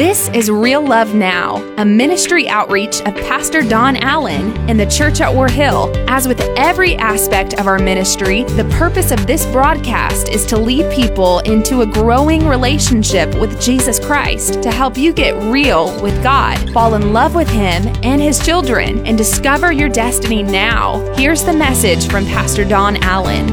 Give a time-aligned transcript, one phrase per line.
[0.00, 5.20] This is Real Love Now, a ministry outreach of Pastor Don Allen in the church
[5.20, 5.92] at War Hill.
[6.08, 10.90] As with every aspect of our ministry, the purpose of this broadcast is to lead
[10.90, 16.56] people into a growing relationship with Jesus Christ to help you get real with God,
[16.72, 20.96] fall in love with Him and His children, and discover your destiny now.
[21.14, 23.50] Here's the message from Pastor Don Allen.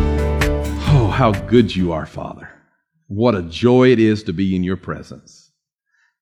[0.95, 2.49] Oh, how good you are, Father.
[3.07, 5.46] What a joy it is to be in your presence.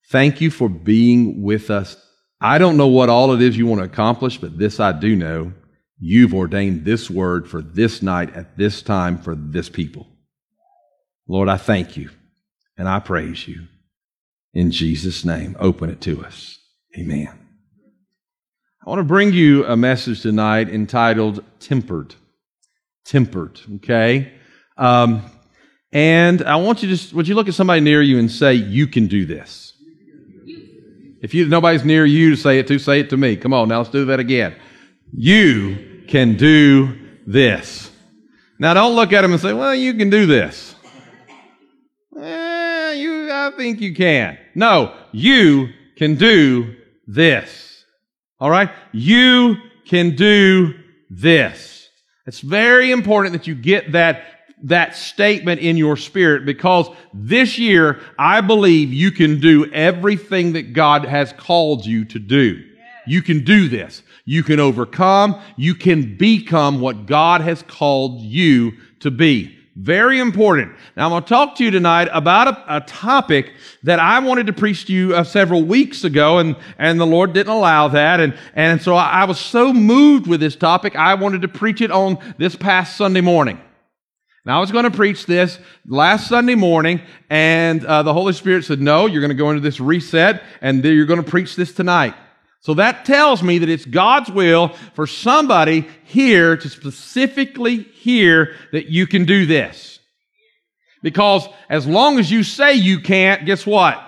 [0.09, 1.97] Thank you for being with us.
[2.39, 5.15] I don't know what all it is you want to accomplish, but this I do
[5.15, 5.53] know.
[5.99, 10.07] You've ordained this word for this night at this time for this people.
[11.27, 12.09] Lord, I thank you
[12.77, 13.67] and I praise you.
[14.53, 16.59] In Jesus' name, open it to us.
[16.97, 17.29] Amen.
[18.85, 22.15] I want to bring you a message tonight entitled Tempered.
[23.05, 24.33] Tempered, okay?
[24.77, 25.23] Um,
[25.91, 28.53] and I want you to just, would you look at somebody near you and say,
[28.53, 29.64] You can do this?
[31.25, 33.35] If you, nobody's near you to say it to, say it to me.
[33.35, 34.55] Come on, now let's do that again.
[35.11, 36.95] You can do
[37.25, 37.89] this.
[38.59, 40.75] Now don't look at them and say, well, you can do this.
[42.15, 44.37] Eh, you, I think you can.
[44.53, 46.75] No, you can do
[47.07, 47.85] this.
[48.39, 48.69] All right?
[48.91, 49.55] You
[49.87, 50.75] can do
[51.09, 51.89] this.
[52.27, 54.34] It's very important that you get that
[54.65, 60.73] that statement in your spirit because this year I believe you can do everything that
[60.73, 62.63] God has called you to do.
[63.07, 64.01] You can do this.
[64.25, 65.39] You can overcome.
[65.55, 69.55] You can become what God has called you to be.
[69.75, 70.73] Very important.
[70.95, 74.47] Now I'm going to talk to you tonight about a, a topic that I wanted
[74.47, 78.19] to preach to you uh, several weeks ago and, and the Lord didn't allow that.
[78.19, 81.81] And, and so I, I was so moved with this topic, I wanted to preach
[81.81, 83.59] it on this past Sunday morning.
[84.45, 85.57] Now, I was going to preach this
[85.87, 87.01] last Sunday morning,
[87.31, 90.83] and uh, the Holy Spirit said, No, you're going to go into this reset, and
[90.83, 92.13] you're going to preach this tonight.
[92.61, 98.87] So that tells me that it's God's will for somebody here to specifically hear that
[98.87, 99.99] you can do this.
[101.01, 103.99] Because as long as you say you can't, guess what?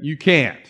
[0.00, 0.64] You can't.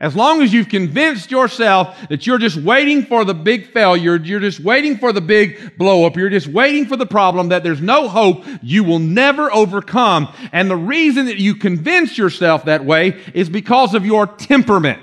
[0.00, 4.38] As long as you've convinced yourself that you're just waiting for the big failure, you're
[4.38, 7.80] just waiting for the big blow up, you're just waiting for the problem, that there's
[7.80, 10.32] no hope, you will never overcome.
[10.52, 15.02] And the reason that you convince yourself that way is because of your temperament.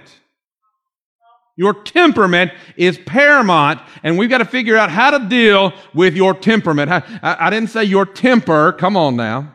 [1.58, 6.34] Your temperament is paramount, and we've got to figure out how to deal with your
[6.34, 6.90] temperament.
[6.90, 9.55] I, I, I didn't say your temper, come on now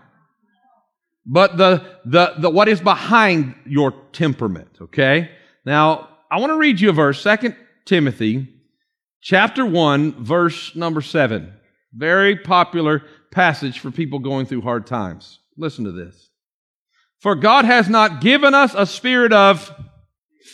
[1.27, 5.31] but the, the, the, what is behind your temperament, okay?
[5.65, 7.55] Now, I want to read you a verse, 2
[7.85, 8.49] Timothy
[9.21, 11.53] chapter 1, verse number 7.
[11.93, 15.41] Very popular passage for people going through hard times.
[15.57, 16.31] Listen to this.
[17.21, 19.71] For God has not given us a spirit of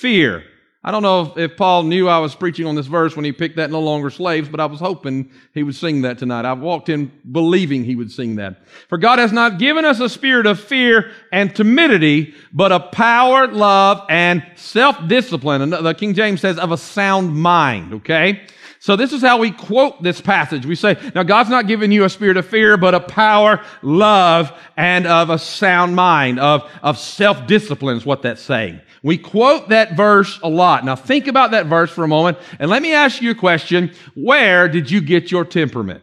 [0.00, 0.44] fear
[0.86, 3.32] I don't know if, if, Paul knew I was preaching on this verse when he
[3.32, 6.44] picked that no longer slaves, but I was hoping he would sing that tonight.
[6.44, 8.64] I walked in believing he would sing that.
[8.88, 13.48] For God has not given us a spirit of fear and timidity, but a power,
[13.48, 15.70] love, and self-discipline.
[15.70, 18.46] The King James says of a sound mind, okay?
[18.78, 20.64] So this is how we quote this passage.
[20.64, 24.56] We say, now God's not giving you a spirit of fear, but a power, love,
[24.76, 28.80] and of a sound mind, of, of self-discipline is what that's saying.
[29.06, 30.84] We quote that verse a lot.
[30.84, 33.92] Now think about that verse for a moment and let me ask you a question.
[34.16, 36.02] Where did you get your temperament?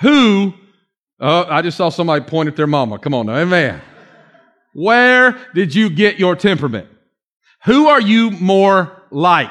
[0.00, 0.52] Who,
[1.18, 2.98] uh, I just saw somebody point at their mama.
[2.98, 3.80] Come on now, amen.
[4.74, 6.88] Where did you get your temperament?
[7.64, 9.48] Who are you more like?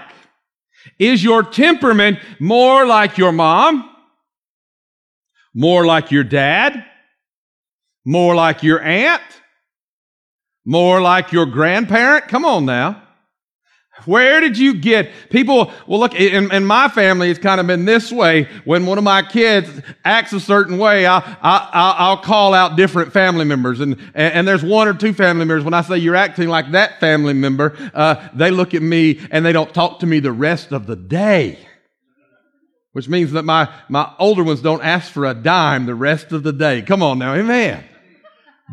[1.00, 3.90] Is your temperament more like your mom?
[5.56, 6.86] More like your dad?
[8.06, 9.24] More like your aunt?
[10.66, 12.28] More like your grandparent?
[12.28, 13.02] Come on now.
[14.06, 15.72] Where did you get people?
[15.86, 18.48] Well, look, in, in, my family, it's kind of been this way.
[18.66, 19.70] When one of my kids
[20.04, 23.80] acts a certain way, I, I, will call out different family members.
[23.80, 25.64] And, and, there's one or two family members.
[25.64, 29.46] When I say you're acting like that family member, uh, they look at me and
[29.46, 31.60] they don't talk to me the rest of the day.
[32.94, 36.44] Which means that my, my older ones don't ask for a dime the rest of
[36.44, 36.82] the day.
[36.82, 37.84] Come on now, amen.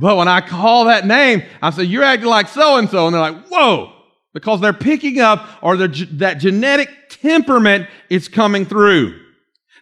[0.00, 3.06] But when I call that name, I say, you're acting like so and so.
[3.06, 3.92] And they're like, whoa,
[4.32, 9.20] because they're picking up or that genetic temperament is coming through.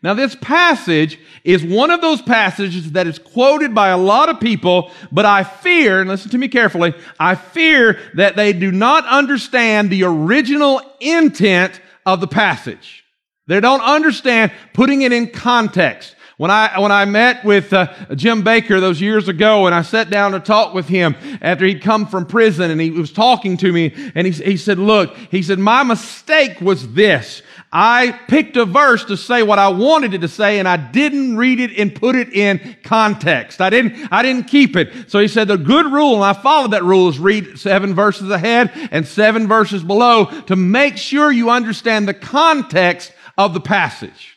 [0.02, 4.40] Now, this passage is one of those passages that is quoted by a lot of
[4.40, 9.06] people, but I fear, and listen to me carefully, I fear that they do not
[9.06, 13.04] understand the original intent of the passage.
[13.46, 16.15] They don't understand putting it in context.
[16.38, 20.10] When I, when I met with uh, Jim Bakker those years ago and I sat
[20.10, 23.72] down to talk with him after he'd come from prison and he was talking to
[23.72, 27.40] me and he, he said, look, he said, my mistake was this.
[27.72, 31.38] I picked a verse to say what I wanted it to say and I didn't
[31.38, 33.62] read it and put it in context.
[33.62, 35.10] I didn't, I didn't keep it.
[35.10, 38.28] So he said the good rule, and I followed that rule, is read seven verses
[38.28, 44.35] ahead and seven verses below to make sure you understand the context of the passage.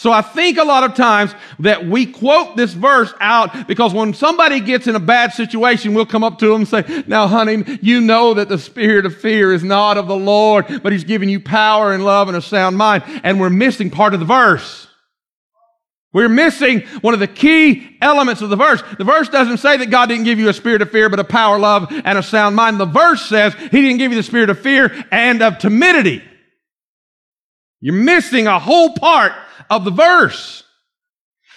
[0.00, 4.14] So I think a lot of times that we quote this verse out because when
[4.14, 7.62] somebody gets in a bad situation, we'll come up to them and say, now honey,
[7.82, 11.28] you know that the spirit of fear is not of the Lord, but he's giving
[11.28, 13.04] you power and love and a sound mind.
[13.22, 14.86] And we're missing part of the verse.
[16.14, 18.82] We're missing one of the key elements of the verse.
[18.96, 21.24] The verse doesn't say that God didn't give you a spirit of fear, but a
[21.24, 22.80] power, love, and a sound mind.
[22.80, 26.22] The verse says he didn't give you the spirit of fear and of timidity.
[27.80, 29.32] You're missing a whole part
[29.68, 30.64] of the verse.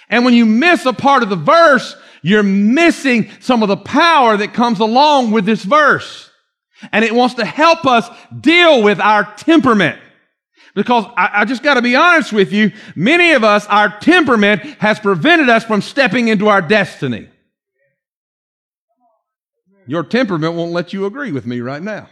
[0.09, 4.37] And when you miss a part of the verse, you're missing some of the power
[4.37, 6.29] that comes along with this verse.
[6.91, 8.09] And it wants to help us
[8.39, 9.99] deal with our temperament.
[10.75, 14.61] Because I, I just got to be honest with you, many of us, our temperament
[14.79, 17.29] has prevented us from stepping into our destiny.
[19.85, 22.09] Your temperament won't let you agree with me right now.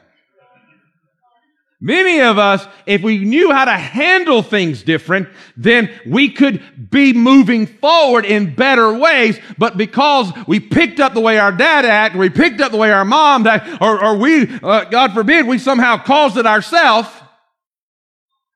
[1.83, 7.11] Many of us, if we knew how to handle things different, then we could be
[7.11, 9.39] moving forward in better ways.
[9.57, 12.91] But because we picked up the way our dad acted, we picked up the way
[12.91, 17.09] our mom acted, or, or we, uh, God forbid, we somehow caused it ourselves,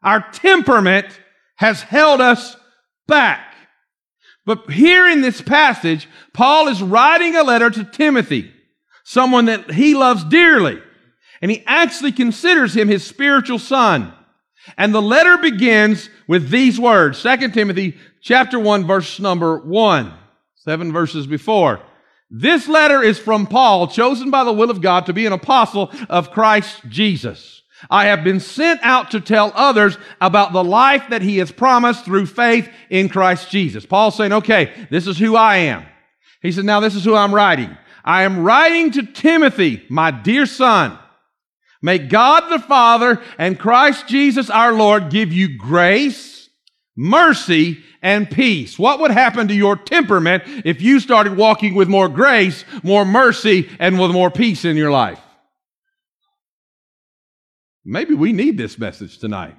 [0.03, 1.07] our temperament
[1.55, 2.55] has held us
[3.07, 3.55] back.
[4.45, 8.53] But here in this passage, Paul is writing a letter to Timothy,
[9.03, 10.79] someone that he loves dearly.
[11.41, 14.13] And he actually considers him his spiritual son.
[14.77, 20.13] And the letter begins with these words, 2 Timothy chapter 1 verse number 1,
[20.55, 21.81] seven verses before.
[22.31, 25.91] This letter is from Paul, chosen by the will of God to be an apostle
[26.09, 27.61] of Christ Jesus.
[27.89, 32.05] I have been sent out to tell others about the life that he has promised
[32.05, 33.85] through faith in Christ Jesus.
[33.85, 35.85] Paul's saying, okay, this is who I am.
[36.41, 37.77] He said, now this is who I'm writing.
[38.03, 40.97] I am writing to Timothy, my dear son.
[41.85, 46.49] May God the Father and Christ Jesus our Lord give you grace,
[46.95, 48.79] mercy, and peace.
[48.79, 53.69] What would happen to your temperament if you started walking with more grace, more mercy,
[53.77, 55.19] and with more peace in your life?
[57.85, 59.55] Maybe we need this message tonight.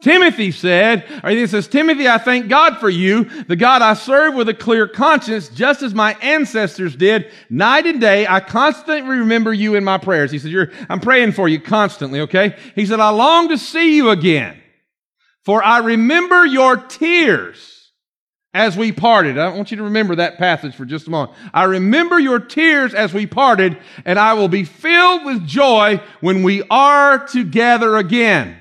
[0.00, 4.34] Timothy said, or he says, Timothy, I thank God for you, the God I serve
[4.34, 7.30] with a clear conscience, just as my ancestors did.
[7.50, 10.30] Night and day, I constantly remember you in my prayers.
[10.30, 12.56] He said, I'm praying for you constantly, okay?
[12.74, 14.60] He said, I long to see you again,
[15.44, 17.92] for I remember your tears
[18.54, 19.36] as we parted.
[19.36, 21.36] I want you to remember that passage for just a moment.
[21.52, 23.76] I remember your tears as we parted,
[24.06, 28.56] and I will be filled with joy when we are together again.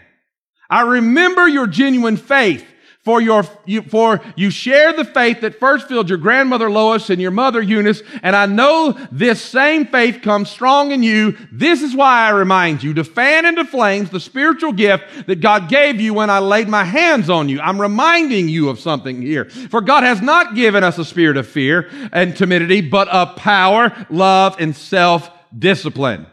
[0.69, 2.65] I remember your genuine faith.
[3.05, 7.19] For your, you, for you share the faith that first filled your grandmother Lois and
[7.19, 11.35] your mother Eunice, and I know this same faith comes strong in you.
[11.51, 15.69] This is why I remind you to fan into flames the spiritual gift that God
[15.69, 17.61] gave you when I laid my hands on you.
[17.61, 19.45] I'm reminding you of something here.
[19.45, 24.05] For God has not given us a spirit of fear and timidity, but of power,
[24.09, 26.27] love, and self-discipline.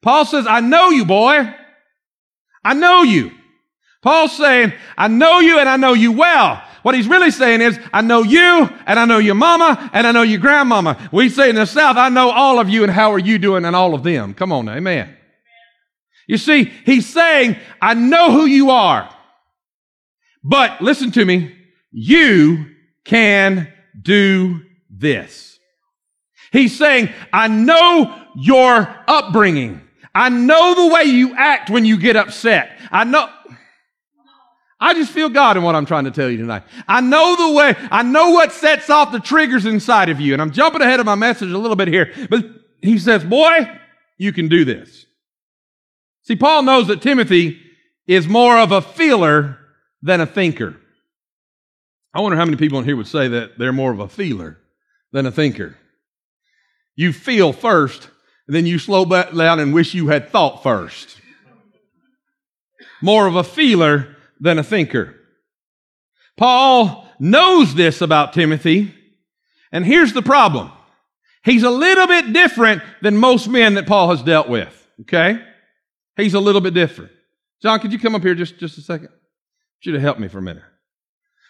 [0.00, 1.54] Paul says, I know you, boy.
[2.64, 3.30] I know you.
[4.02, 6.62] Paul's saying, I know you and I know you well.
[6.82, 10.10] What he's really saying is, I know you and I know your mama and I
[10.10, 11.08] know your grandmama.
[11.12, 13.64] We say in the South, I know all of you and how are you doing
[13.64, 14.34] and all of them.
[14.34, 15.16] Come on, amen.
[16.26, 19.08] You see, he's saying, I know who you are.
[20.42, 21.54] But listen to me,
[21.92, 22.66] you
[23.04, 25.58] can do this.
[26.50, 29.80] He's saying, I know your upbringing.
[30.14, 32.78] I know the way you act when you get upset.
[32.90, 33.28] I know,
[34.82, 36.64] I just feel God in what I'm trying to tell you tonight.
[36.88, 40.32] I know the way, I know what sets off the triggers inside of you.
[40.32, 42.12] And I'm jumping ahead of my message a little bit here.
[42.28, 42.44] But
[42.80, 43.70] he says, boy,
[44.18, 45.06] you can do this.
[46.24, 47.60] See, Paul knows that Timothy
[48.08, 49.56] is more of a feeler
[50.02, 50.76] than a thinker.
[52.12, 54.58] I wonder how many people in here would say that they're more of a feeler
[55.12, 55.76] than a thinker.
[56.96, 58.10] You feel first,
[58.48, 61.20] and then you slow back down and wish you had thought first.
[63.00, 65.14] More of a feeler than a thinker.
[66.36, 68.92] Paul knows this about Timothy,
[69.70, 70.72] and here's the problem.
[71.44, 75.40] He's a little bit different than most men that Paul has dealt with, okay?
[76.16, 77.12] He's a little bit different.
[77.62, 79.10] John, could you come up here just, just a second?
[79.80, 80.64] Should have helped me for a minute.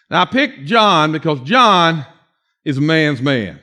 [0.09, 2.05] Now I picked John because John
[2.63, 3.59] is a man's man.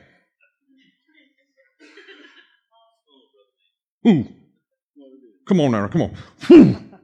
[4.05, 4.27] Ooh.
[5.47, 6.13] Come on now, come
[6.49, 6.99] on.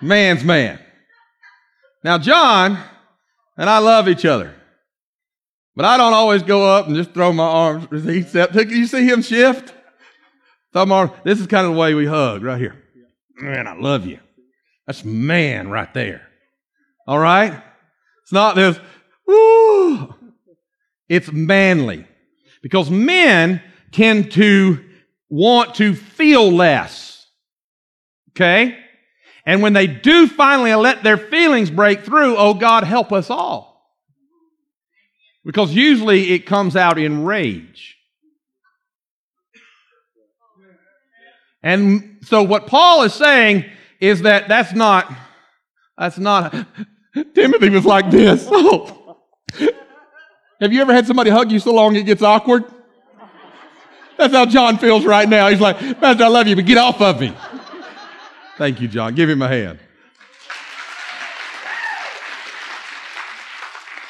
[0.00, 0.78] Man's man.
[2.08, 2.78] Now, John
[3.58, 4.54] and I love each other.
[5.76, 7.86] But I don't always go up and just throw my arms.
[7.92, 8.24] He
[8.74, 9.74] you see him shift?
[10.72, 11.10] Thumb arm.
[11.22, 12.82] This is kind of the way we hug right here.
[13.36, 14.20] Man, I love you.
[14.86, 16.26] That's man right there.
[17.06, 17.62] All right?
[18.22, 18.80] It's not this,
[19.26, 20.14] woo.
[21.10, 22.06] It's manly.
[22.62, 23.62] Because men
[23.92, 24.82] tend to
[25.28, 27.26] want to feel less.
[28.30, 28.78] Okay?
[29.48, 33.96] And when they do finally let their feelings break through, oh God, help us all.
[35.42, 37.96] Because usually it comes out in rage.
[41.62, 43.64] And so what Paul is saying
[44.00, 45.10] is that that's not,
[45.96, 46.54] that's not,
[47.34, 48.46] Timothy was like this.
[48.52, 48.94] Oh.
[50.60, 52.64] Have you ever had somebody hug you so long it gets awkward?
[54.18, 55.48] That's how John feels right now.
[55.48, 57.34] He's like, Pastor, I love you, but get off of me.
[58.58, 59.14] Thank you, John.
[59.14, 59.78] Give him a hand.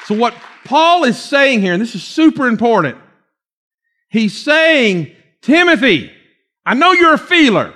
[0.07, 2.97] So, what Paul is saying here, and this is super important,
[4.09, 6.11] he's saying, Timothy,
[6.65, 7.75] I know you're a feeler,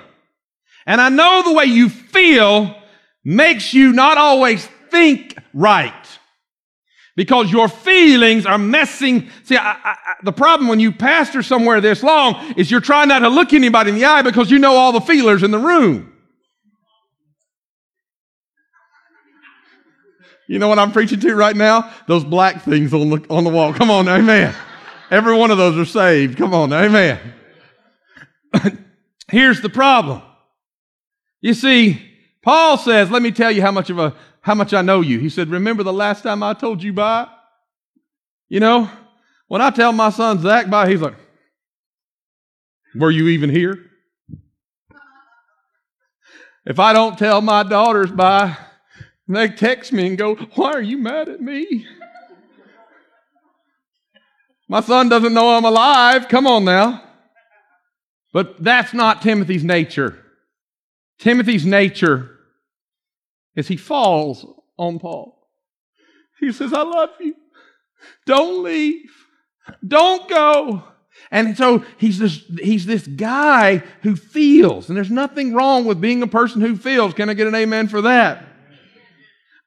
[0.87, 2.75] and I know the way you feel
[3.23, 5.93] makes you not always think right
[7.15, 9.29] because your feelings are messing.
[9.43, 13.19] See, I, I, the problem when you pastor somewhere this long is you're trying not
[13.19, 16.12] to look anybody in the eye because you know all the feelers in the room.
[20.53, 21.91] You know what I'm preaching to right now?
[22.05, 23.73] Those black things on the, on the wall.
[23.73, 24.53] Come on, amen.
[25.09, 26.37] Every one of those are saved.
[26.37, 27.19] Come on, amen.
[29.31, 30.21] Here's the problem.
[31.41, 31.99] You see,
[32.43, 35.17] Paul says, let me tell you how much of a how much I know you.
[35.17, 37.27] He said, Remember the last time I told you bye?
[38.47, 38.91] You know,
[39.47, 41.15] when I tell my son Zach bye, he's like,
[42.93, 43.89] Were you even here?
[46.63, 48.11] If I don't tell my daughters
[49.27, 51.85] bye, they text me and go, Why are you mad at me?
[54.67, 56.27] My son doesn't know I'm alive.
[56.29, 57.03] Come on now.
[58.31, 60.19] But that's not Timothy's nature.
[61.19, 62.39] Timothy's nature
[63.55, 64.45] is he falls
[64.77, 65.47] on Paul.
[66.39, 67.35] He says, I love you.
[68.25, 69.11] Don't leave.
[69.87, 70.83] Don't go.
[71.31, 76.21] And so he's this, he's this guy who feels, and there's nothing wrong with being
[76.21, 77.13] a person who feels.
[77.13, 78.45] Can I get an amen for that?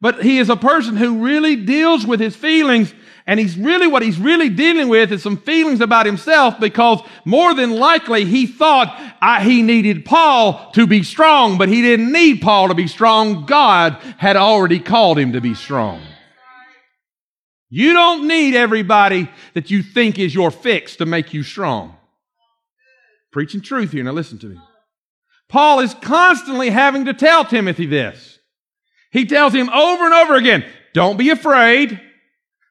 [0.00, 2.92] But he is a person who really deals with his feelings
[3.28, 7.54] and he's really, what he's really dealing with is some feelings about himself because more
[7.54, 8.96] than likely he thought
[9.42, 13.44] he needed Paul to be strong, but he didn't need Paul to be strong.
[13.44, 16.00] God had already called him to be strong.
[17.68, 21.96] You don't need everybody that you think is your fix to make you strong.
[23.32, 24.04] Preaching truth here.
[24.04, 24.56] Now listen to me.
[25.48, 28.35] Paul is constantly having to tell Timothy this.
[29.10, 32.00] He tells him over and over again, don't be afraid.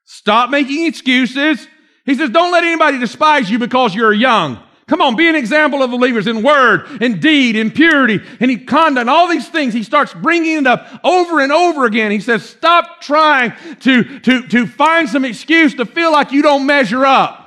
[0.04, 1.68] Stop making excuses.
[2.06, 4.62] He says, don't let anybody despise you because you're young.
[4.88, 8.68] Come on, be an example of believers in word, in deed, in purity, and in
[8.68, 9.74] conduct, all these things.
[9.74, 12.12] He starts bringing it up over and over again.
[12.12, 16.68] He says, stop trying to, to, to find some excuse to feel like you don't
[16.68, 17.42] measure up.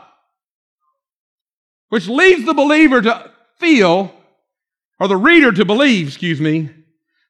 [1.91, 4.13] Which leads the believer to feel,
[4.99, 6.71] or the reader to believe, excuse me,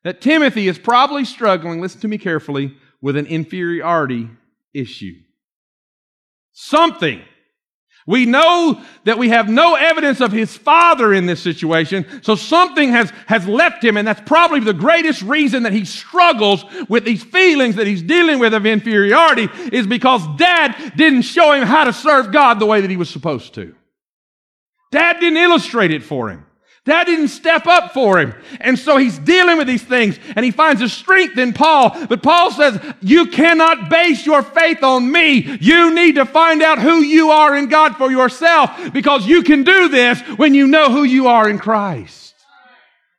[0.09, 4.31] that Timothy is probably struggling, listen to me carefully, with an inferiority
[4.73, 5.12] issue.
[6.55, 7.21] Something.
[8.07, 12.88] We know that we have no evidence of his father in this situation, so something
[12.88, 17.23] has, has left him, and that's probably the greatest reason that he struggles with these
[17.23, 21.93] feelings that he's dealing with of inferiority is because dad didn't show him how to
[21.93, 23.75] serve God the way that he was supposed to.
[24.91, 26.47] Dad didn't illustrate it for him.
[26.88, 28.35] Dad didn't step up for him.
[28.61, 32.07] And so he's dealing with these things and he finds a strength in Paul.
[32.07, 35.59] But Paul says, you cannot base your faith on me.
[35.61, 39.64] You need to find out who you are in God for yourself because you can
[39.64, 42.35] do this when you know who you are in Christ.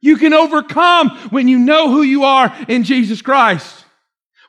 [0.02, 3.79] You can overcome when you know who you are in Jesus Christ.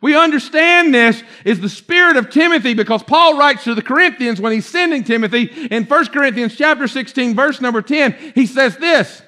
[0.02, 4.52] We understand this is the spirit of Timothy because Paul writes to the Corinthians when
[4.52, 8.32] he's sending Timothy in 1 Corinthians chapter 16 verse number 10.
[8.34, 9.22] He says this.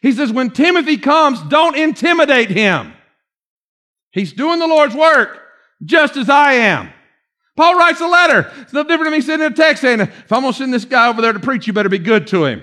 [0.00, 2.92] He says, when Timothy comes, don't intimidate him.
[4.10, 5.40] He's doing the Lord's work
[5.84, 6.92] just as I am.
[7.56, 8.50] Paul writes a letter.
[8.58, 10.84] It's no different than me sending a text saying, if I'm going to send this
[10.84, 12.62] guy over there to preach, you better be good to him.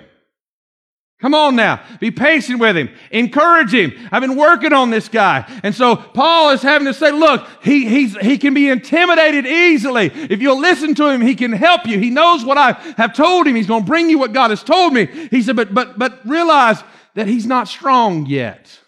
[1.22, 1.84] Come on now.
[2.00, 2.90] Be patient with him.
[3.12, 3.92] Encourage him.
[4.10, 5.46] I've been working on this guy.
[5.64, 10.12] And so Paul is having to say, look, he, he's, he can be intimidated easily.
[10.14, 12.00] If you'll listen to him, he can help you.
[12.00, 13.56] He knows what I have told him.
[13.56, 15.08] He's going to bring you what God has told me.
[15.30, 16.82] He said, but, but, but realize
[17.16, 18.80] that he's not strong yet.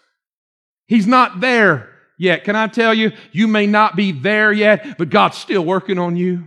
[0.86, 2.44] He's not there yet.
[2.44, 6.16] Can I tell you, you may not be there yet, but God's still working on
[6.16, 6.46] you.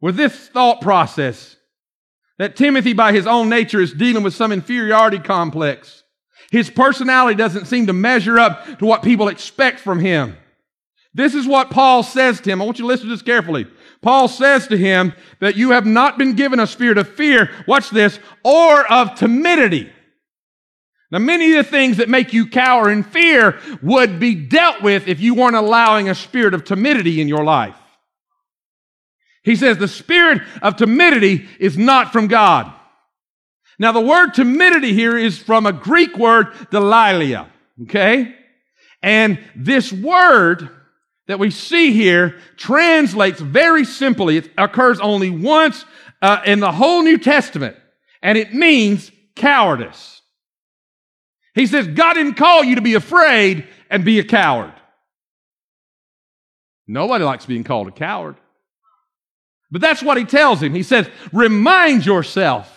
[0.00, 1.54] With this thought process,
[2.42, 6.02] that Timothy, by his own nature, is dealing with some inferiority complex.
[6.50, 10.36] His personality doesn't seem to measure up to what people expect from him.
[11.14, 12.60] This is what Paul says to him.
[12.60, 13.68] I want you to listen to this carefully.
[14.00, 17.90] Paul says to him that you have not been given a spirit of fear, watch
[17.90, 19.92] this, or of timidity.
[21.12, 25.06] Now, many of the things that make you cower in fear would be dealt with
[25.06, 27.76] if you weren't allowing a spirit of timidity in your life.
[29.42, 32.72] He says the spirit of timidity is not from God.
[33.78, 37.48] Now, the word timidity here is from a Greek word, delilia.
[37.82, 38.34] Okay?
[39.02, 40.68] And this word
[41.26, 44.36] that we see here translates very simply.
[44.36, 45.84] It occurs only once
[46.20, 47.76] uh, in the whole New Testament,
[48.22, 50.20] and it means cowardice.
[51.54, 54.72] He says, God didn't call you to be afraid and be a coward.
[56.86, 58.36] Nobody likes being called a coward.
[59.72, 60.74] But that's what he tells him.
[60.74, 62.68] He says, remind yourself.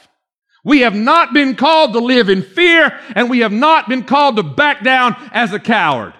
[0.63, 4.37] We have not been called to live in fear and we have not been called
[4.37, 6.13] to back down as a coward.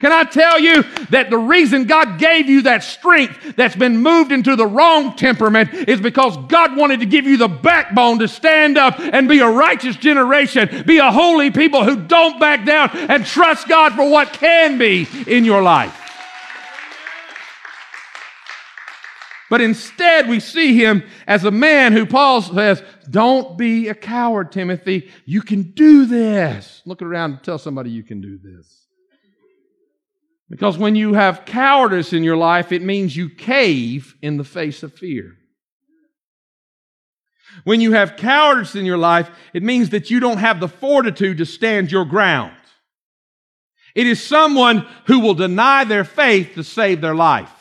[0.00, 4.32] Can I tell you that the reason God gave you that strength that's been moved
[4.32, 8.76] into the wrong temperament is because God wanted to give you the backbone to stand
[8.76, 13.24] up and be a righteous generation, be a holy people who don't back down and
[13.24, 16.01] trust God for what can be in your life.
[19.52, 24.50] But instead, we see him as a man who Paul says, Don't be a coward,
[24.50, 25.10] Timothy.
[25.26, 26.80] You can do this.
[26.86, 28.86] Look around and tell somebody you can do this.
[30.48, 34.82] Because when you have cowardice in your life, it means you cave in the face
[34.82, 35.36] of fear.
[37.64, 41.36] When you have cowardice in your life, it means that you don't have the fortitude
[41.36, 42.56] to stand your ground.
[43.94, 47.52] It is someone who will deny their faith to save their life.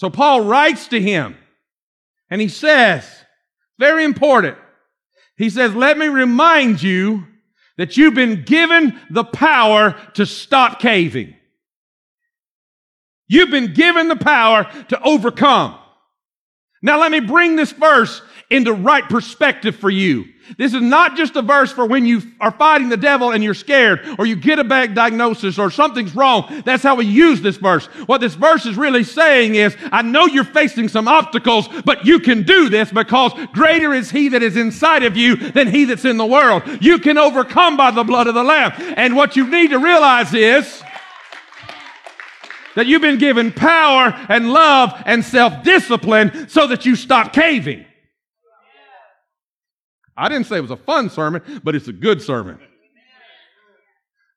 [0.00, 1.36] So Paul writes to him
[2.30, 3.06] and he says,
[3.78, 4.56] very important.
[5.36, 7.26] He says, let me remind you
[7.76, 11.36] that you've been given the power to stop caving.
[13.28, 15.78] You've been given the power to overcome.
[16.80, 20.26] Now let me bring this verse into right perspective for you.
[20.58, 23.54] This is not just a verse for when you are fighting the devil and you're
[23.54, 26.62] scared or you get a bad diagnosis or something's wrong.
[26.64, 27.86] That's how we use this verse.
[28.06, 32.18] What this verse is really saying is, I know you're facing some obstacles, but you
[32.18, 36.04] can do this because greater is he that is inside of you than he that's
[36.04, 36.64] in the world.
[36.80, 38.72] You can overcome by the blood of the Lamb.
[38.96, 40.82] And what you need to realize is,
[42.76, 47.84] that you've been given power and love and self-discipline so that you stop caving.
[50.16, 52.58] I didn't say it was a fun sermon, but it's a good sermon.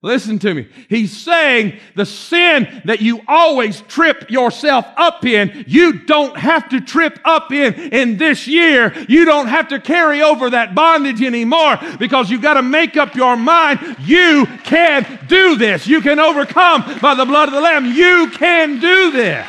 [0.05, 0.67] Listen to me.
[0.89, 6.81] He's saying the sin that you always trip yourself up in, you don't have to
[6.81, 8.93] trip up in in this year.
[9.07, 13.15] You don't have to carry over that bondage anymore because you've got to make up
[13.15, 13.95] your mind.
[14.01, 15.87] You can do this.
[15.87, 17.85] You can overcome by the blood of the Lamb.
[17.85, 19.47] You can do this.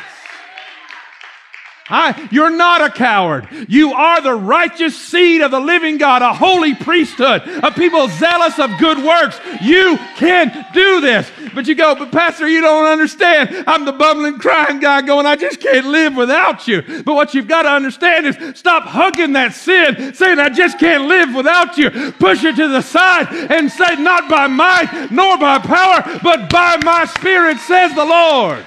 [1.87, 3.47] I, you're not a coward.
[3.69, 8.57] You are the righteous seed of the living God, a holy priesthood, a people zealous
[8.57, 9.39] of good works.
[9.61, 11.29] You can do this.
[11.53, 13.65] But you go, but Pastor, you don't understand.
[13.67, 16.81] I'm the bubbling, crying guy going, I just can't live without you.
[16.81, 21.05] But what you've got to understand is stop hugging that sin, saying, I just can't
[21.05, 21.91] live without you.
[22.13, 26.77] Push it to the side and say, not by might nor by power, but by
[26.83, 28.65] my spirit, says the Lord.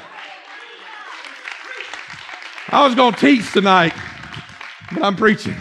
[2.71, 3.95] I was going to teach tonight,
[4.93, 5.57] but I'm preaching.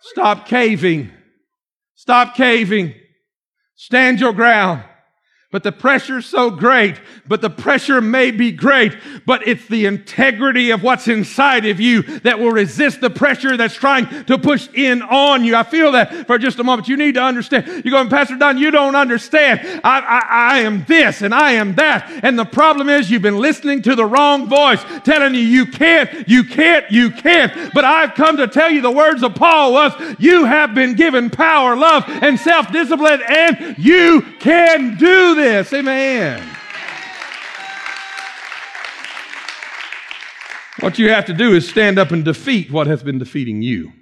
[0.00, 1.10] Stop caving.
[1.96, 2.94] Stop caving.
[3.74, 4.84] Stand your ground.
[5.56, 8.92] But the pressure's so great, but the pressure may be great,
[9.24, 13.74] but it's the integrity of what's inside of you that will resist the pressure that's
[13.74, 15.56] trying to push in on you.
[15.56, 16.88] I feel that for just a moment.
[16.88, 17.82] You need to understand.
[17.86, 19.80] You're going, Pastor Don, you don't understand.
[19.82, 22.10] I, I, I am this and I am that.
[22.22, 26.28] And the problem is you've been listening to the wrong voice telling you you can't,
[26.28, 27.72] you can't, you can't.
[27.72, 31.30] But I've come to tell you the words of Paul was, you have been given
[31.30, 35.45] power, love, and self-discipline, and you can do this.
[35.46, 36.42] Amen.
[40.80, 43.92] What you have to do is stand up and defeat what has been defeating you.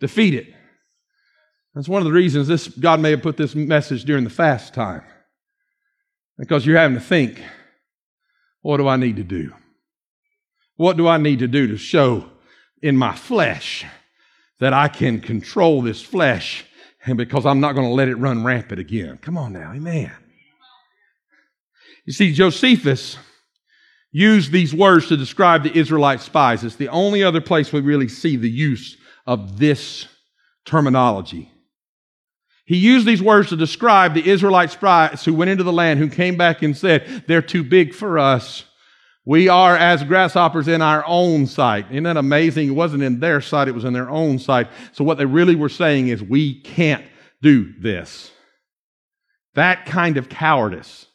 [0.00, 0.52] defeat it.
[1.74, 4.74] That's one of the reasons this God may have put this message during the fast
[4.74, 5.02] time.
[6.36, 7.40] Because you're having to think,
[8.60, 9.52] what do I need to do?
[10.76, 12.28] What do I need to do to show
[12.82, 13.86] in my flesh
[14.60, 16.64] that I can control this flesh
[17.04, 19.18] and because I'm not going to let it run rampant again?
[19.18, 20.12] Come on now, amen.
[22.04, 23.16] You see, Josephus
[24.10, 26.64] used these words to describe the Israelite spies.
[26.64, 30.06] It's the only other place we really see the use of this
[30.64, 31.50] terminology.
[32.64, 36.08] He used these words to describe the Israelite spies who went into the land, who
[36.08, 38.64] came back and said, They're too big for us.
[39.24, 41.86] We are as grasshoppers in our own sight.
[41.90, 42.68] Isn't that amazing?
[42.68, 44.68] It wasn't in their sight, it was in their own sight.
[44.92, 47.04] So what they really were saying is, We can't
[47.40, 48.32] do this.
[49.54, 51.06] That kind of cowardice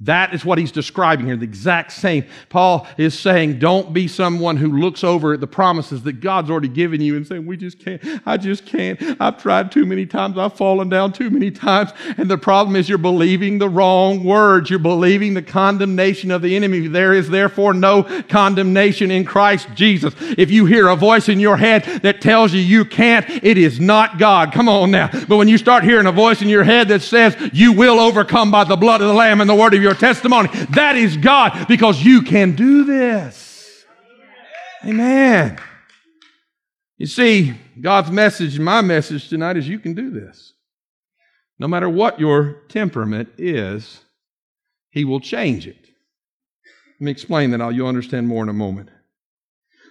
[0.00, 2.26] that is what he's describing here, the exact same.
[2.50, 6.68] Paul is saying, don't be someone who looks over at the promises that God's already
[6.68, 9.00] given you and saying, we just can't, I just can't.
[9.18, 11.92] I've tried too many times, I've fallen down too many times.
[12.18, 14.68] And the problem is you're believing the wrong words.
[14.68, 16.88] You're believing the condemnation of the enemy.
[16.88, 20.14] There is therefore no condemnation in Christ Jesus.
[20.20, 23.80] If you hear a voice in your head that tells you you can't, it is
[23.80, 24.52] not God.
[24.52, 25.08] Come on now.
[25.26, 28.50] But when you start hearing a voice in your head that says you will overcome
[28.50, 30.48] by the blood of the Lamb and the word of your testimony.
[30.70, 33.84] That is God because you can do this.
[34.84, 35.58] Amen.
[36.98, 40.54] You see, God's message, my message tonight is you can do this.
[41.58, 44.00] No matter what your temperament is,
[44.90, 45.76] He will change it.
[46.98, 47.74] Let me explain that.
[47.74, 48.90] You'll understand more in a moment.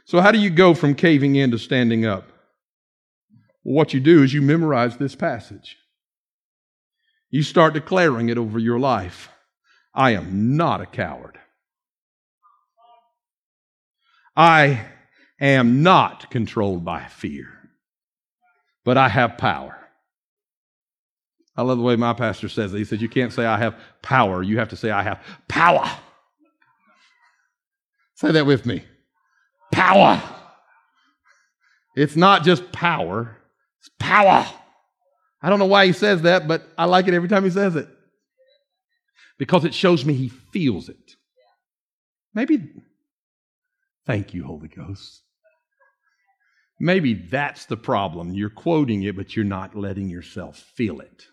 [0.05, 2.27] So, how do you go from caving in to standing up?
[3.63, 5.77] Well, what you do is you memorize this passage.
[7.29, 9.29] You start declaring it over your life.
[9.95, 11.39] I am not a coward.
[14.35, 14.85] I
[15.39, 17.47] am not controlled by fear,
[18.83, 19.77] but I have power.
[21.55, 22.77] I love the way my pastor says it.
[22.77, 25.89] He says, You can't say I have power, you have to say I have power.
[28.15, 28.83] Say that with me
[29.71, 30.21] power.
[31.95, 33.37] It's not just power,
[33.79, 34.45] it's power.
[35.41, 37.77] I don't know why he says that, but I like it every time he says
[37.77, 37.87] it
[39.37, 41.15] because it shows me he feels it.
[42.33, 42.69] Maybe,
[44.05, 45.21] thank you, Holy Ghost.
[46.79, 48.33] Maybe that's the problem.
[48.33, 51.25] You're quoting it, but you're not letting yourself feel it.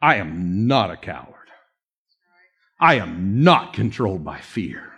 [0.00, 1.34] I am not a coward.
[2.80, 4.92] I am not controlled by fear.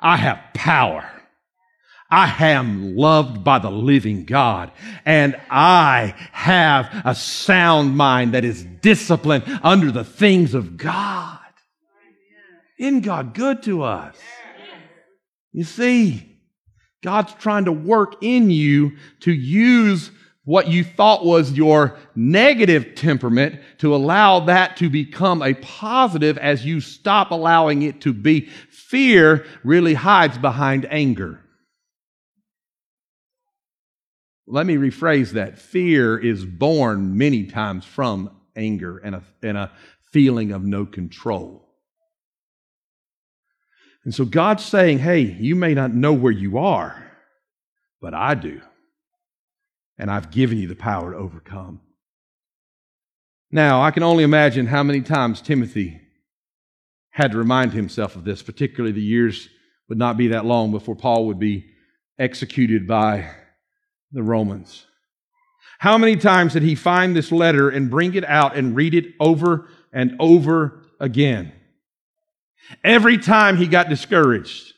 [0.00, 1.10] I have power.
[2.10, 4.72] I am loved by the living God
[5.04, 11.38] and I have a sound mind that is disciplined under the things of God.
[12.78, 14.16] In God good to us?
[15.52, 16.38] You see,
[17.02, 20.10] God's trying to work in you to use
[20.44, 26.64] what you thought was your negative temperament to allow that to become a positive as
[26.64, 28.48] you stop allowing it to be.
[28.70, 31.44] Fear really hides behind anger.
[34.50, 35.58] Let me rephrase that.
[35.58, 39.70] Fear is born many times from anger and a, and a
[40.10, 41.68] feeling of no control.
[44.04, 47.12] And so God's saying, hey, you may not know where you are,
[48.00, 48.62] but I do.
[49.98, 51.82] And I've given you the power to overcome.
[53.50, 56.00] Now, I can only imagine how many times Timothy
[57.10, 59.48] had to remind himself of this, particularly the years
[59.90, 61.66] would not be that long before Paul would be
[62.18, 63.30] executed by
[64.12, 64.86] the Romans.
[65.78, 69.14] How many times did he find this letter and bring it out and read it
[69.20, 71.52] over and over again?
[72.82, 74.74] Every time he got discouraged.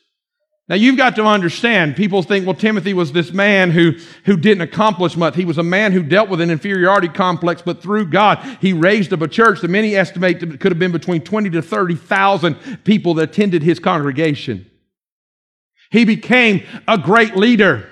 [0.69, 4.61] Now you've got to understand, people think, well, Timothy was this man who, who didn't
[4.61, 5.35] accomplish much.
[5.35, 9.11] He was a man who dealt with an inferiority complex, but through God, he raised
[9.11, 13.31] up a church that many estimate could have been between 20 to 30,000 people that
[13.31, 14.65] attended his congregation.
[15.89, 17.89] He became a great leader.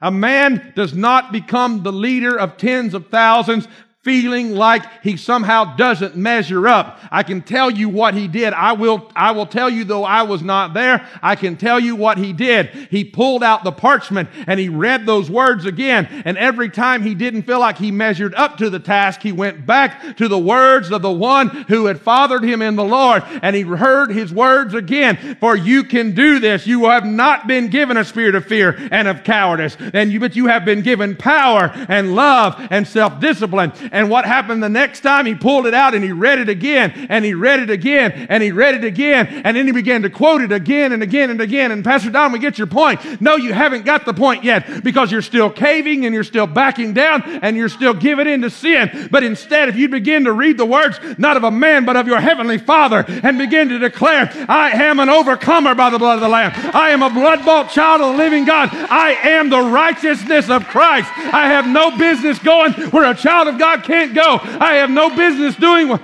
[0.00, 3.66] A man does not become the leader of tens of thousands
[4.04, 7.00] feeling like he somehow doesn't measure up.
[7.10, 8.52] I can tell you what he did.
[8.52, 11.06] I will, I will tell you though I was not there.
[11.20, 12.68] I can tell you what he did.
[12.90, 16.06] He pulled out the parchment and he read those words again.
[16.24, 19.66] And every time he didn't feel like he measured up to the task, he went
[19.66, 23.56] back to the words of the one who had fathered him in the Lord and
[23.56, 25.36] he heard his words again.
[25.40, 26.66] For you can do this.
[26.66, 30.36] You have not been given a spirit of fear and of cowardice, and you, but
[30.36, 33.72] you have been given power and love and self-discipline.
[33.92, 35.26] And what happened the next time?
[35.26, 38.42] He pulled it out and he read it again and he read it again and
[38.42, 39.42] he read it again.
[39.44, 41.70] And then he began to quote it again and again and again.
[41.72, 43.20] And Pastor Don, we get your point.
[43.20, 46.92] No, you haven't got the point yet because you're still caving and you're still backing
[46.92, 49.08] down and you're still giving in to sin.
[49.10, 52.06] But instead, if you begin to read the words, not of a man, but of
[52.06, 56.20] your heavenly Father, and begin to declare, I am an overcomer by the blood of
[56.20, 56.52] the Lamb.
[56.74, 58.70] I am a blood bought child of the living God.
[58.72, 61.10] I am the righteousness of Christ.
[61.16, 64.38] I have no business going where a child of God can't go.
[64.42, 66.02] I have no business doing what.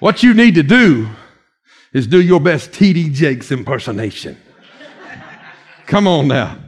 [0.00, 1.08] What you need to do
[1.94, 3.10] is do your best T.D.
[3.10, 4.36] Jakes impersonation.
[5.86, 6.58] Come on now.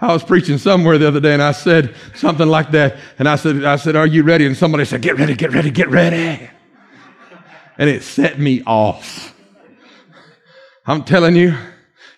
[0.00, 2.98] I was preaching somewhere the other day and I said something like that.
[3.18, 4.44] And I said, I said, Are you ready?
[4.44, 6.50] And somebody said, Get ready, get ready, get ready.
[7.78, 9.34] And it set me off.
[10.86, 11.56] I'm telling you,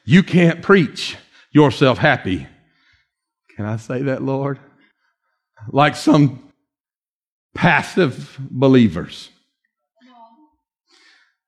[0.04, 1.16] you can't preach
[1.52, 2.48] yourself happy.
[3.56, 4.60] Can I say that, Lord?
[5.70, 6.52] Like some
[7.54, 9.30] passive believers.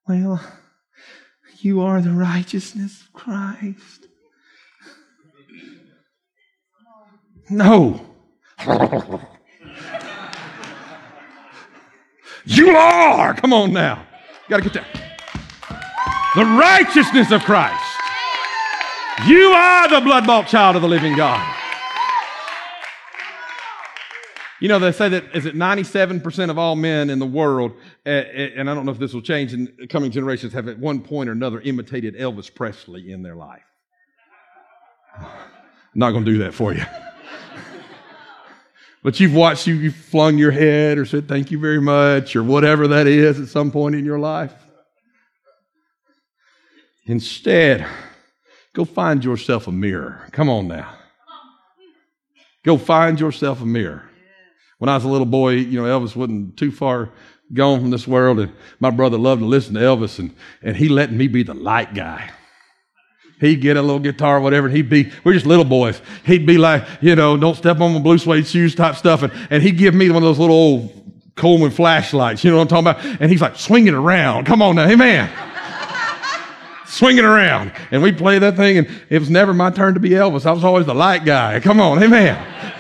[0.09, 0.41] Well,
[1.61, 4.07] you are the righteousness of Christ.
[7.51, 8.01] No.
[12.47, 13.35] you are.
[13.35, 14.07] Come on now.
[14.49, 14.87] You got to get that.
[16.35, 17.85] The righteousness of Christ.
[19.27, 21.58] You are the blood bought child of the living God.
[24.61, 27.73] You know, they say that is it 97% of all men in the world,
[28.05, 30.79] eh, eh, and I don't know if this will change in coming generations, have at
[30.79, 33.63] one point or another imitated Elvis Presley in their life.
[35.17, 35.27] I'm
[35.95, 36.85] not going to do that for you.
[39.05, 42.43] but you've watched, you, you've flung your head or said thank you very much or
[42.43, 44.53] whatever that is at some point in your life.
[47.07, 47.87] Instead,
[48.73, 50.27] go find yourself a mirror.
[50.33, 50.95] Come on now.
[52.65, 54.08] Go find yourself a mirror
[54.79, 57.11] when I was a little boy, you know, Elvis wasn't too far
[57.53, 60.89] gone from this world, and my brother loved to listen to Elvis, and, and he
[60.89, 62.31] let me be the light guy.
[63.41, 66.01] He'd get a little guitar or whatever, and he'd be, we're just little boys.
[66.25, 69.33] He'd be like, you know, don't step on my blue suede shoes type stuff, and,
[69.51, 70.95] and he'd give me one of those little old
[71.37, 73.21] Coleman flashlights, you know what I'm talking about?
[73.21, 74.45] And he's like, swing it around.
[74.45, 75.31] Come on now, amen.
[76.87, 77.73] swing it around.
[77.93, 80.47] And we'd play that thing, and it was never my turn to be Elvis.
[80.47, 81.61] I was always the light guy.
[81.61, 82.75] Come on, amen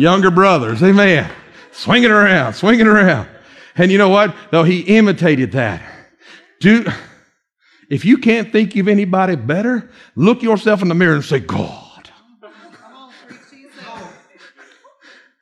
[0.00, 0.82] younger brothers.
[0.82, 1.30] Amen.
[1.72, 3.28] Swing it around, swing it around.
[3.76, 4.34] And you know what?
[4.50, 5.82] Though he imitated that.
[6.60, 6.84] Do,
[7.88, 11.86] if you can't think of anybody better, look yourself in the mirror and say, God.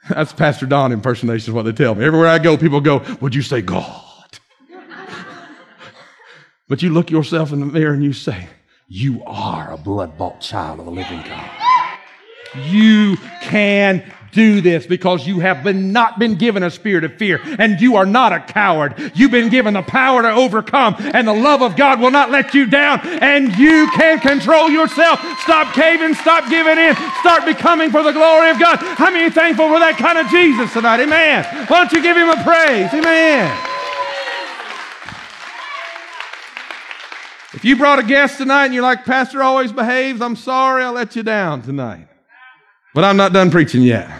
[0.09, 2.05] That's Pastor Don impersonation is what they tell me.
[2.05, 4.05] Everywhere I go, people go, Would you say God?
[6.69, 8.49] but you look yourself in the mirror and you say,
[8.89, 11.51] You are a blood bought child of the living God.
[12.71, 17.41] You can do this because you have been not been given a spirit of fear
[17.59, 19.13] and you are not a coward.
[19.15, 22.55] You've been given the power to overcome and the love of God will not let
[22.55, 25.21] you down and you can control yourself.
[25.41, 28.77] Stop caving, stop giving in, start becoming for the glory of God.
[28.79, 31.01] How many thankful for that kind of Jesus tonight?
[31.01, 31.45] Amen.
[31.67, 32.93] Why don't you give him a praise?
[32.93, 33.69] Amen.
[37.55, 40.91] If you brought a guest tonight and you're like, Pastor always behaves, I'm sorry I
[40.91, 42.07] let you down tonight.
[42.99, 44.11] But I'm not done preaching yet.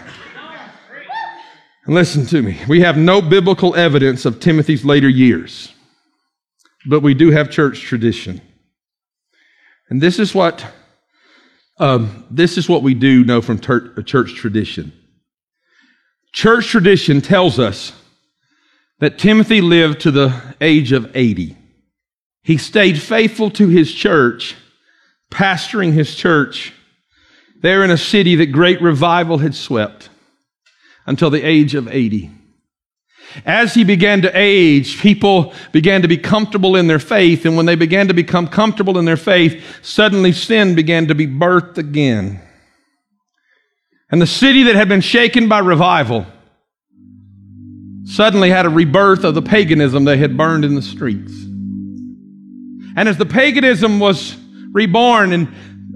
[1.83, 2.61] And listen to me.
[2.69, 5.73] We have no biblical evidence of Timothy's later years,
[6.87, 8.39] but we do have church tradition.
[9.89, 10.65] And this is what
[11.77, 14.93] um, this is what we do know from ter- church tradition.
[16.31, 17.91] Church tradition tells us
[18.99, 21.57] that Timothy lived to the age of 80.
[22.43, 24.55] He stayed faithful to his church,
[25.29, 26.71] pastoring his church
[27.61, 30.09] there in a city that great revival had swept
[31.05, 32.31] until the age of 80.
[33.45, 37.65] As he began to age, people began to be comfortable in their faith, and when
[37.65, 42.41] they began to become comfortable in their faith, suddenly sin began to be birthed again.
[44.11, 46.25] And the city that had been shaken by revival
[48.05, 51.33] suddenly had a rebirth of the paganism they had burned in the streets.
[52.95, 54.35] And as the paganism was
[54.71, 55.47] reborn and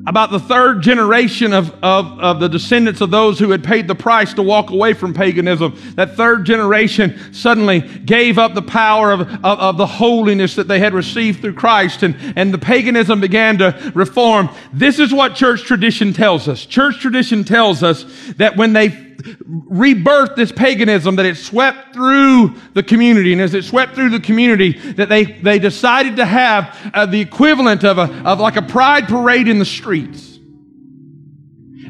[0.06, 3.96] about the third generation of, of, of, the descendants of those who had paid the
[3.96, 9.22] price to walk away from paganism, that third generation suddenly gave up the power of,
[9.22, 13.58] of, of, the holiness that they had received through Christ, and, and the paganism began
[13.60, 14.50] to reform.
[14.74, 16.66] This is what church tradition tells us.
[16.66, 18.06] Church tradition tells us
[18.38, 23.34] that when they rebirthed this paganism, that it swept through the community.
[23.34, 27.20] And as it swept through the community, that they, they decided to have uh, the
[27.20, 30.33] equivalent of, a, of like a pride parade in the streets.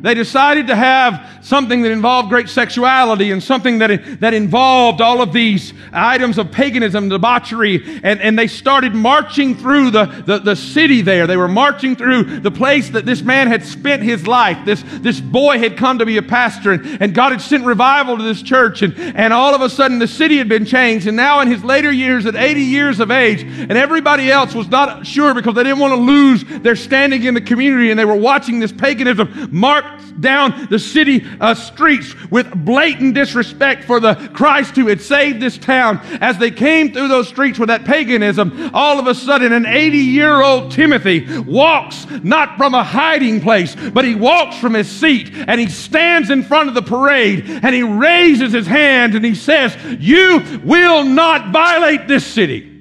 [0.03, 5.21] They decided to have something that involved great sexuality and something that, that involved all
[5.21, 10.55] of these items of paganism, debauchery, and, and they started marching through the, the, the
[10.57, 11.25] city there.
[11.25, 14.57] They were marching through the place that this man had spent his life.
[14.65, 18.17] This, this boy had come to be a pastor, and, and God had sent revival
[18.17, 21.07] to this church, and, and all of a sudden the city had been changed.
[21.07, 24.67] And now in his later years, at 80 years of age, and everybody else was
[24.67, 28.03] not sure because they didn't want to lose their standing in the community, and they
[28.03, 34.15] were watching this paganism march down the city uh, streets with blatant disrespect for the
[34.33, 35.99] Christ who had saved this town.
[36.21, 39.97] As they came through those streets with that paganism, all of a sudden an 80
[39.97, 45.31] year old Timothy walks not from a hiding place, but he walks from his seat
[45.33, 49.35] and he stands in front of the parade and he raises his hand and he
[49.35, 52.72] says, You will not violate this city.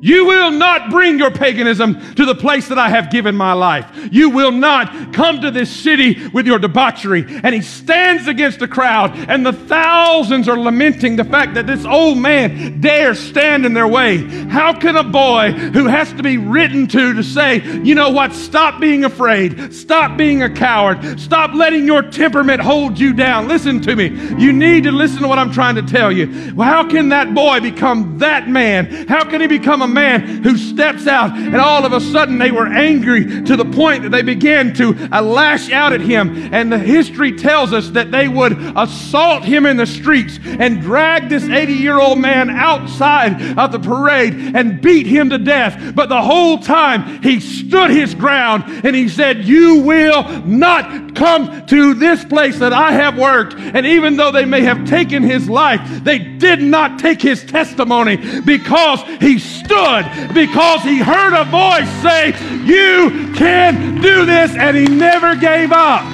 [0.00, 3.90] You will not bring your paganism to the place that I have given my life.
[4.10, 7.24] You will not come to this city with your debauchery.
[7.42, 11.84] And he stands against the crowd, and the thousands are lamenting the fact that this
[11.84, 14.18] old man dares stand in their way.
[14.48, 18.32] How can a boy who has to be written to to say, you know what,
[18.32, 23.48] stop being afraid, stop being a coward, stop letting your temperament hold you down?
[23.48, 24.08] Listen to me.
[24.38, 26.54] You need to listen to what I'm trying to tell you.
[26.54, 29.06] Well, how can that boy become that man?
[29.08, 32.50] How can he become a man who steps out and all of a sudden they
[32.50, 36.52] were angry to the point that they began to uh, lash out at him.
[36.52, 41.28] And the history tells us that they would assault him in the streets and drag
[41.28, 45.94] this 80 year old man outside of the parade and beat him to death.
[45.94, 51.66] But the whole time he stood his ground and he said, You will not come
[51.66, 53.54] to this place that I have worked.
[53.54, 58.16] And even though they may have taken his life, they did not take his testimony
[58.42, 62.28] because he stood because he heard a voice say,
[62.64, 66.04] You can do this, and he never gave up.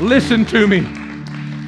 [0.00, 0.97] Listen to me.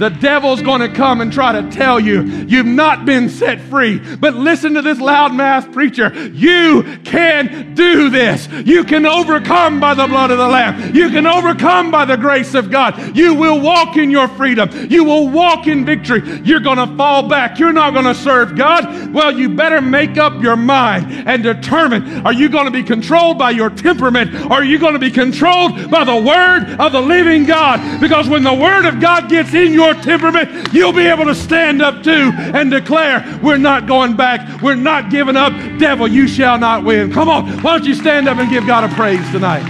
[0.00, 3.98] The devil's going to come and try to tell you you've not been set free.
[3.98, 6.30] But listen to this loudmouth preacher.
[6.30, 8.48] You can do this.
[8.64, 10.96] You can overcome by the blood of the Lamb.
[10.96, 13.14] You can overcome by the grace of God.
[13.14, 14.70] You will walk in your freedom.
[14.90, 16.22] You will walk in victory.
[16.44, 17.58] You're going to fall back.
[17.58, 19.12] You're not going to serve God.
[19.12, 23.36] Well, you better make up your mind and determine are you going to be controlled
[23.36, 27.02] by your temperament or are you going to be controlled by the word of the
[27.02, 28.00] living God?
[28.00, 31.34] Because when the word of God gets in your your temperament, you'll be able to
[31.34, 34.62] stand up too and declare, We're not going back.
[34.62, 35.52] We're not giving up.
[35.78, 37.12] Devil, you shall not win.
[37.12, 37.50] Come on.
[37.62, 39.64] Why don't you stand up and give God a praise tonight?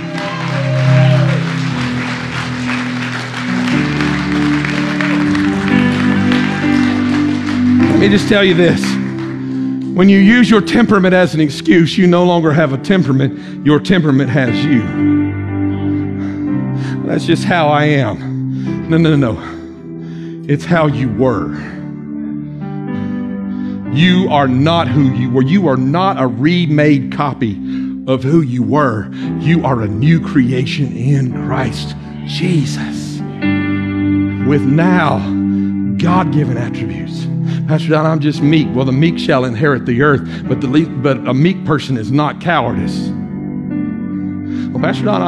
[7.90, 8.80] Let me just tell you this.
[9.94, 13.66] When you use your temperament as an excuse, you no longer have a temperament.
[13.66, 14.80] Your temperament has you.
[17.06, 18.88] That's just how I am.
[18.88, 19.59] No, no, no, no.
[20.50, 21.54] It's how you were.
[23.92, 25.44] You are not who you were.
[25.44, 27.52] You are not a remade copy
[28.08, 29.08] of who you were.
[29.38, 31.94] You are a new creation in Christ
[32.26, 33.20] Jesus
[34.48, 35.20] with now
[35.98, 37.26] God given attributes.
[37.68, 38.66] Pastor Don, I'm just meek.
[38.74, 42.40] Well, the meek shall inherit the earth, but, the but a meek person is not
[42.40, 43.08] cowardice.
[44.72, 45.22] Well, Pastor Don,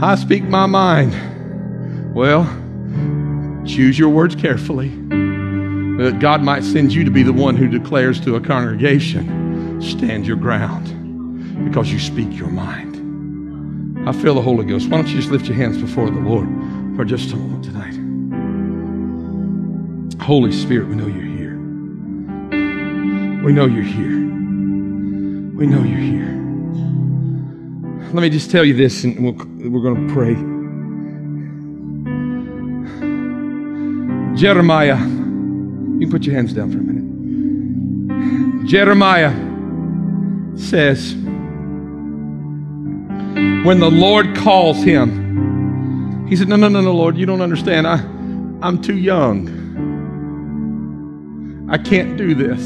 [0.00, 2.14] I, I speak my mind.
[2.14, 2.48] Well,
[3.68, 4.88] Choose your words carefully.
[4.88, 10.26] That God might send you to be the one who declares to a congregation, stand
[10.26, 14.08] your ground because you speak your mind.
[14.08, 14.88] I feel the Holy Ghost.
[14.88, 16.48] Why don't you just lift your hands before the Lord
[16.96, 17.94] for just a moment tonight?
[20.22, 21.58] Holy Spirit, we know you're here.
[23.44, 24.18] We know you're here.
[25.56, 26.34] We know you're here.
[28.14, 29.32] Let me just tell you this, and we
[29.68, 30.57] we are going to pray.
[34.38, 34.96] Jeremiah.
[34.96, 38.68] You can put your hands down for a minute.
[38.68, 39.32] Jeremiah
[40.56, 41.14] says,
[43.64, 47.88] when the Lord calls him, he said, No, no, no, no, Lord, you don't understand.
[47.88, 47.96] I,
[48.62, 49.48] I'm too young.
[51.68, 52.62] I can't do this.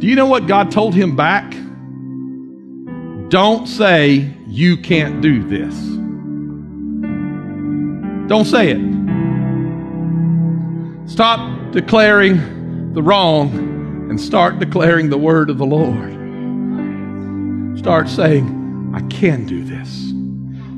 [0.00, 1.54] Do you know what God told him back?
[3.30, 5.74] Don't say, You can't do this.
[8.28, 8.93] Don't say it.
[11.06, 13.52] Stop declaring the wrong
[14.08, 16.12] and start declaring the word of the Lord.
[17.78, 20.12] Start saying, I can do this.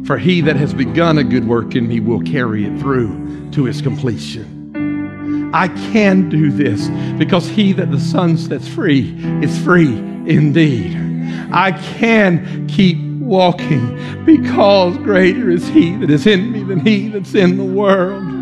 [0.06, 3.66] For he that has begun a good work in me will carry it through to
[3.66, 5.50] its completion.
[5.54, 9.96] I can do this because he that the Son sets free is free
[10.26, 10.96] indeed.
[11.52, 17.34] I can keep walking because greater is He that is in me than He that's
[17.34, 18.35] in the world.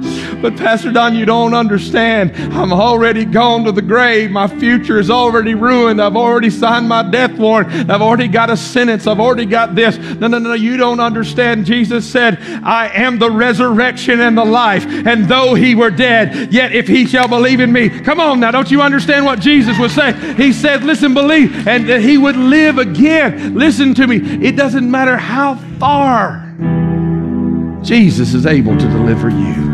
[0.45, 2.37] But Pastor Don, you don't understand.
[2.53, 4.31] I'm already gone to the grave.
[4.31, 6.03] My future is already ruined.
[6.03, 7.91] I've already signed my death warrant.
[7.91, 9.07] I've already got a sentence.
[9.07, 9.97] I've already got this.
[9.97, 11.65] No, no, no, you don't understand.
[11.65, 14.85] Jesus said, I am the resurrection and the life.
[14.85, 17.89] And though he were dead, yet if he shall believe in me.
[17.89, 20.37] Come on now, don't you understand what Jesus was saying?
[20.37, 23.55] He said, listen, believe, and that he would live again.
[23.55, 24.17] Listen to me.
[24.47, 26.43] It doesn't matter how far.
[27.83, 29.74] Jesus is able to deliver you.